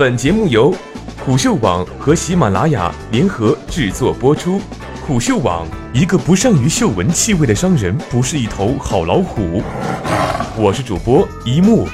[0.00, 0.74] 本节目由
[1.26, 4.58] 虎嗅网和喜马拉雅联合制作播出。
[5.06, 9.62] 虎嗅网：一个不善于嗅闻气味的商人，不是一头好老虎。
[10.56, 11.86] 我是主播一木。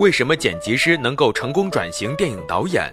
[0.00, 2.92] 为什么剪辑师能够成功转型电影导演？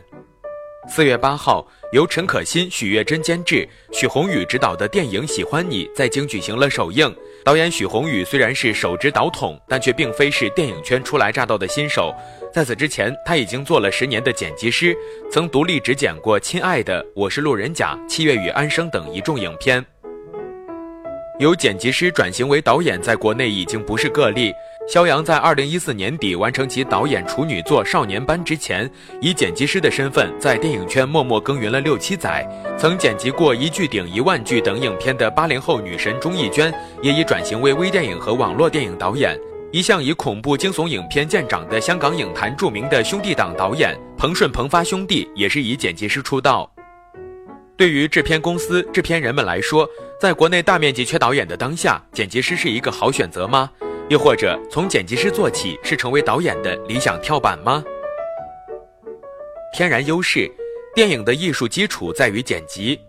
[0.89, 7.13] 四月八号，由陈可辛、许月珍监制、许宏宇执导的电影《喜欢你》在京举行了首映。
[7.43, 12.15] 导演许宏宇虽然是手执导筒，但却并非是电影圈初来乍到的新手。
[12.53, 14.95] 在此之前，他已经做了十年的剪辑师，
[15.29, 19.85] 曾独立执剪过《亲爱的我是路人甲》《七月与安生》等一众影片。
[21.37, 24.53] 由剪辑师转型为导演，在国内已经不是个例。
[24.87, 32.47] 肖阳在二零一四年底完成其导演处女作《少年班》之前，以剪辑师的身份在电影圈默默耕耘了六七载。
[32.77, 39.37] 曾剪辑过《一句顶一万句》等影片的八零后女神钟意娟，也已转型为微电影和网络电影导演。
[39.73, 46.71] 一向以恐怖惊悚影片见长的香港影坛著名的兄弟党导演彭顺、彭发兄弟，也是以剪辑师出道。
[47.75, 49.85] 对于制片公司、制片人们来说，
[50.17, 53.69] 在国内大面积缺导演的当下，剪辑师是一个好选择吗？
[54.09, 57.83] 又或者从剪辑师做起是成为导演的理想跳板吗？
[59.73, 60.49] 天然优势，
[60.95, 62.99] 电影的艺术基础在于剪辑。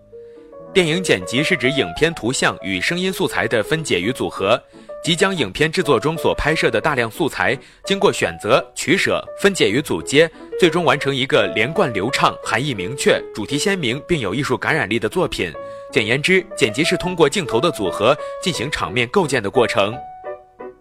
[0.74, 4.60] 电影剪辑是指影片图像与声音素材的分解与组合，
[5.02, 15.52] 即将影片制作中所拍摄的大量素材，经过选择、取舍、分解与组接，最终完成一个连贯流畅、含义明确、主题鲜明并有艺术感染力的作品。
[15.92, 19.94] 简言之，剪辑是通过镜头的组合进行场面构建的过程。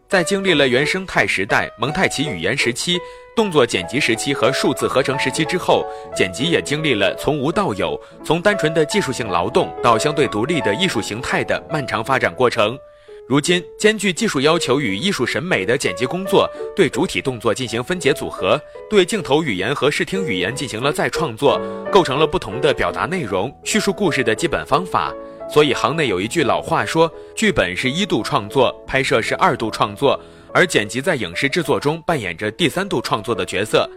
[0.09, 2.97] 在经历了原生态时代、蒙太奇语言时期、
[3.35, 12.79] 动作剪辑时期和数字合成时期之后，剪辑也经历了从无到有、从单纯的技术性劳动到相对独立的艺术形态的漫长发展过程。
[13.27, 18.57] 如今，兼具技术要求与艺术审美的剪辑工作，对主体动作进行分解组合，
[18.89, 21.59] 对镜头语言和视听语言进行了再创作，
[21.91, 25.13] 构成了不同的表达内容、叙述故事的基本方法。
[25.49, 30.19] 所以，行内有一句老话说：“剧本是一度创作，拍摄是二度创作，
[30.53, 33.89] 而剪辑在影视制作中扮演着第三度创作的角色。”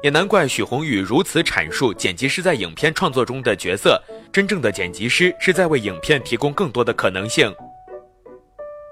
[0.00, 4.00] 也难怪许宏宇如此阐述剪辑师在影片创作中的角色。
[4.30, 7.52] 真正的剪辑师是在为影片提供更多的可能性。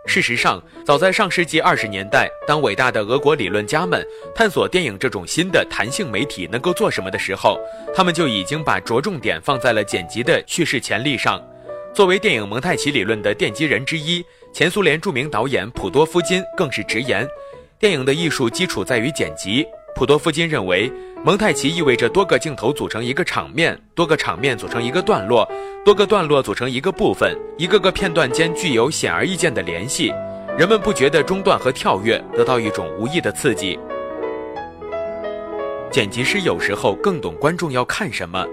[0.05, 4.05] 事实上，早在上世纪二十年代，当伟大的俄国理论家们
[4.35, 7.57] 探索电影这种新的弹性媒体能够做什么的时候，
[7.95, 11.41] 他们就已经把着重点放在了剪辑的叙事潜力上。
[11.97, 17.27] 作为电影蒙太奇理论的奠基人之一，前苏联著名导演普多夫金更是直言：
[17.79, 19.65] 电影的艺术基础在于剪辑。
[19.95, 20.93] 普多夫金认为，
[21.25, 25.51] 蒙太奇意味着多个镜头组成一个场面，多个场面组成一个段落，
[25.87, 30.13] 多个段落组成一个部分，一个个片段间具有显而易见的联系，
[30.59, 33.79] 人们不觉得中断和跳跃，得到一种无意的刺激。
[35.91, 38.47] 剪辑师有时候更懂观众要看什么，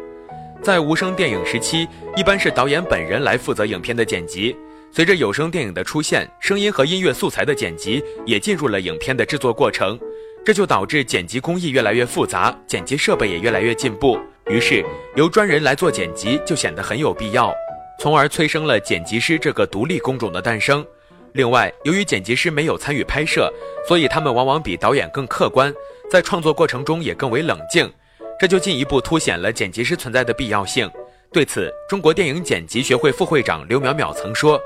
[0.64, 1.86] 在无声电影时期，
[2.16, 4.56] 一般是导演本人来负责影片的剪辑。
[4.94, 10.00] 随着有声电影的出现，声音和音乐素材的剪辑也进入了影片的制作过程。
[10.46, 14.18] 这就导致剪辑工艺越来越复杂，剪辑设备也越来越进步。
[14.48, 14.86] 于是，
[15.18, 17.54] 由专人来做剪辑就显得很有必要，
[18.00, 20.86] 从而催生了剪辑师这个独立工种的诞生。
[21.34, 23.52] 另外，由于剪辑师没有参与拍摄，
[23.86, 25.74] 所以他们往往比导演更客观，
[26.10, 27.92] 在创作过程中也更为冷静，
[28.40, 30.90] 这就进一步凸显了剪辑师存在的必要性。
[31.32, 34.60] 对此，中国电影剪辑学会副会长刘淼淼曾说。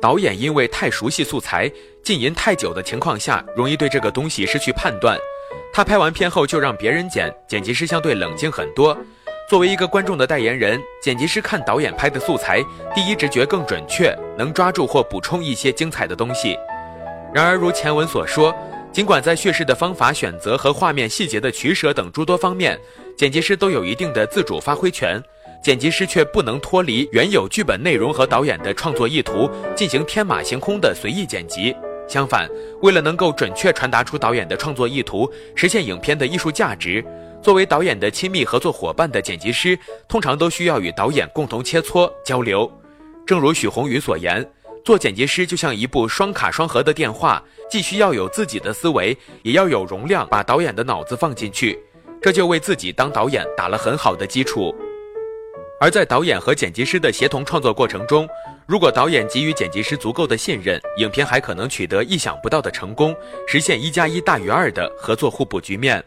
[0.00, 1.70] 导演因为太熟悉素材，
[2.02, 5.18] 浸淫太久的情况下，容易对这个东西失去判断。
[5.72, 8.96] 他拍完片后就让别人剪，剪辑师相对冷静很多。
[9.48, 12.64] 作为一个观众的代言人，剪辑师看导演拍的素材，
[12.94, 16.56] 第一直觉更准确，能抓住或补充一些精彩的东西。
[17.34, 18.54] 然而，如前文所说，
[18.92, 22.78] 尽管在叙事的方法选择和画面细节的取舍等诸多方面，
[23.16, 25.22] 剪辑师都有一定的自主发挥权。
[25.62, 31.74] 剪辑师却不能脱离原有剧本内容和导演的创作意图进行天马行空的随意剪辑。
[32.08, 32.48] 相反，
[32.82, 37.04] 为了能够准确传达出导演的创作意图，实现影片的艺术价值，
[37.40, 39.78] 作为导演的亲密合作伙伴的剪辑师，
[40.08, 42.68] 通常都需要与导演共同切磋交流。
[43.24, 44.44] 正如许宏宇所言，
[44.84, 51.78] 做剪辑师就像一部双卡双核的电话，既需要有自己的思维，也要有容量把导演的脑子放进去，
[52.20, 54.74] 这就为自己当导演打了很好的基础。
[55.80, 58.28] 而在导演和剪辑师的协同创作过程中，
[58.66, 63.14] 如果导演给予剪辑师足够的信任，影片还可能取得意想不到的成功，
[63.46, 66.02] 实现一加一大于二的合作互补局面。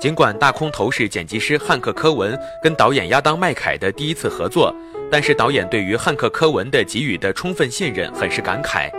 [0.00, 4.74] 尽管《大空头》是剪辑师汉克·科文跟导演亚当·麦凯的第一次合作，
[5.12, 8.90] 但是导演对于汉克·科文的给予的充分信任很是感慨。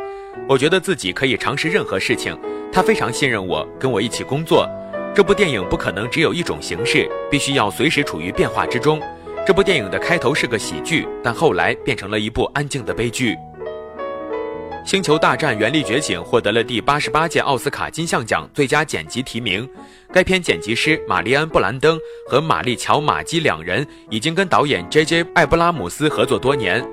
[0.48, 2.38] 我觉得自己可以尝试任何事情。
[2.72, 4.70] 他非常信任我，跟我一起工作。
[5.16, 9.02] 这部电影不可能只有一种形式，必须要随时处于变化之中。
[9.44, 13.34] 这部电影的开头是个喜剧，但后来变成了一部安静的悲剧。
[14.86, 19.68] 《星球大战：原力觉醒》获得了第八十八届奥斯卡金像奖最佳剪辑提名。
[20.12, 21.98] 该片剪辑师玛丽安·布兰登
[22.30, 25.26] 和玛丽乔·马基两人已经跟导演 J.J.
[25.36, 26.86] 艾布拉姆斯合作多年。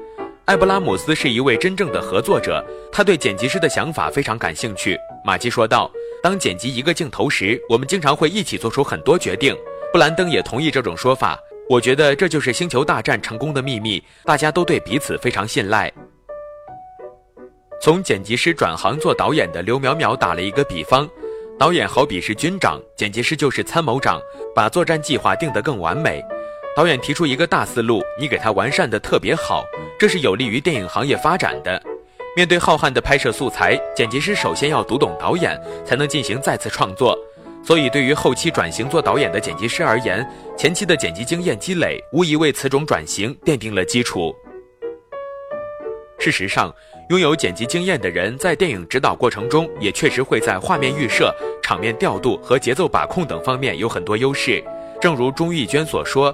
[0.45, 4.97] 艾布拉姆斯是一位真正的合作者，他对剪辑师的想法非常感兴趣。
[5.25, 5.91] 马基说道。
[6.23, 9.57] 当剪辑一个镜头时，我们经常会一起做出很多决定。
[9.91, 11.39] 布兰登也同意这种说法。
[11.67, 15.91] 我觉得这就是《星球大战》成功的秘密，大家都对彼此非常信赖。
[17.83, 21.09] 从剪辑师转行做导演的刘淼淼打了一个比方：
[21.59, 24.21] 导演好比是军长，剪辑师就是参谋长，
[24.55, 26.23] 把作战计划定得更完美。
[26.77, 29.65] 导演提出一个大思路，你给他完善的特别好，
[29.99, 31.83] 这是有利于电影行业发展的。
[32.37, 37.19] 面对浩瀚的拍摄素材，剪辑师首先要读懂导演，才能进行再次创作。
[37.65, 44.35] 所以，对于后期转型做导演的剪辑师而言，前期的剪辑经验积累无疑为此种转型奠定了基础。
[46.19, 46.71] 事实上，
[47.11, 54.63] 拥有剪辑经验的人在电影指导过程中，也确实会在画面预设、场面调度和节奏把控等方面有很多优势。
[55.01, 56.33] 正如钟玉娟所说。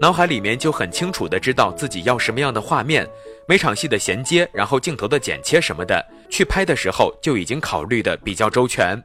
[0.00, 3.04] 脑海里面就很清楚的知道自己要什么样的画面，
[3.48, 9.02] 每场戏的衔接，然后镜头的剪切什么的，去拍的时候就已经考虑的比较周全。